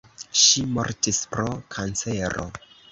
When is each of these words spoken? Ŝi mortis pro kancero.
Ŝi 0.43 0.63
mortis 0.77 1.21
pro 1.37 1.47
kancero. 1.77 2.53